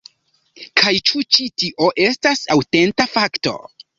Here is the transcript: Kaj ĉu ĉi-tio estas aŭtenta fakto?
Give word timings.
Kaj 0.81 0.93
ĉu 1.09 1.21
ĉi-tio 1.37 1.91
estas 2.07 2.43
aŭtenta 2.57 3.07
fakto? 3.13 3.57